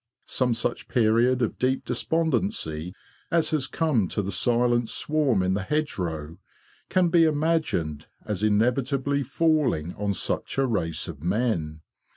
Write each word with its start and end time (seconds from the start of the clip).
Some 0.25 0.55
such 0.55 0.87
period 0.87 1.43
of 1.43 1.59
deep 1.59 1.85
despondency 1.85 2.91
as 3.29 3.51
has 3.51 3.67
come 3.67 4.07
to 4.07 4.23
the 4.23 4.31
silent 4.31 4.89
swarm 4.89 5.43
in 5.43 5.53
the 5.53 5.61
hedgerow 5.61 6.39
can 6.89 7.09
be 7.09 7.23
imagined 7.25 8.07
as 8.25 8.41
inevitably 8.41 9.21
falling 9.21 9.93
on 9.93 10.13
such 10.13 10.57
a 10.57 10.65
race 10.65 11.07
of 11.07 11.21
men. 11.21 11.81